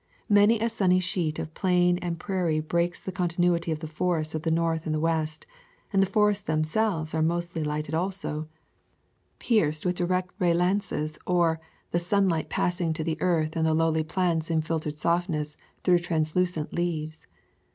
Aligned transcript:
Many 0.29 0.59
a 0.59 0.67
sunny 0.67 0.99
sheet 0.99 1.37
of 1.37 1.53
plain 1.53 1.99
and 1.99 2.19
prairie 2.19 2.59
break 2.59 2.97
the 2.97 3.11
continuity 3.11 3.71
of 3.71 3.81
the 3.81 3.87
forests 3.87 4.33
of 4.33 4.41
the 4.41 4.49
North 4.49 4.87
and 4.87 4.99
West, 4.99 5.45
and 5.93 6.01
the 6.01 6.07
forests 6.07 6.43
themselves 6.43 7.13
are 7.13 7.21
mostly 7.21 7.63
lighted 7.63 7.93
also, 7.93 8.27
A 8.27 8.33
Thousand 8.33 8.39
Mile 8.39 8.41
Walk 8.41 9.39
pierced 9.77 9.85
with 9.85 9.95
direct 9.97 10.33
ray 10.39 10.55
lances, 10.55 11.19
or 11.27 11.61
[the 11.91 11.99
sun 11.99 12.27
light] 12.27 12.49
passing 12.49 12.93
to 12.93 13.03
the 13.03 13.21
earth 13.21 13.55
and 13.55 13.63
the 13.67 13.75
lowly 13.75 14.03
plants 14.03 14.49
in 14.49 14.63
filtered 14.63 14.97
softness 14.97 15.55
through 15.83 15.99
translucent 15.99 16.73
leaves. 16.73 17.27